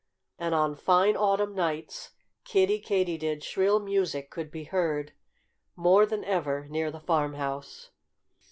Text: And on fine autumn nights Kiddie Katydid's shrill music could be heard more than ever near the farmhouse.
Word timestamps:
And 0.39 0.55
on 0.55 0.73
fine 0.73 1.15
autumn 1.15 1.53
nights 1.53 2.13
Kiddie 2.43 2.79
Katydid's 2.81 3.45
shrill 3.45 3.79
music 3.79 4.31
could 4.31 4.49
be 4.49 4.63
heard 4.63 5.13
more 5.75 6.07
than 6.07 6.23
ever 6.23 6.67
near 6.67 6.89
the 6.89 6.99
farmhouse. 6.99 7.91